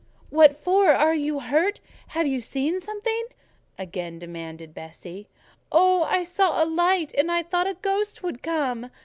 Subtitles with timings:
[0.31, 0.87] "What for?
[0.93, 1.79] Are you hurt?
[2.07, 3.23] Have you seen something?"
[3.77, 5.27] again demanded Bessie.
[5.71, 6.01] "Oh!
[6.05, 8.89] I saw a light, and I thought a ghost would come."